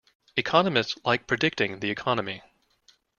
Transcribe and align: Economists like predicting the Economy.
Economists 0.35 0.97
like 1.05 1.27
predicting 1.27 1.79
the 1.79 1.91
Economy. 1.91 2.41